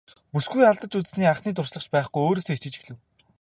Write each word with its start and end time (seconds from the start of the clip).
Бүсгүй 0.35 0.65
алдаж 0.69 0.91
үзсэн 0.99 1.25
анхны 1.31 1.51
туршлага 1.57 1.85
ч 1.85 1.87
байхгүй 1.93 2.21
өөрөөсөө 2.25 2.55
ичиж 2.57 2.73
эхлэв. 2.77 2.97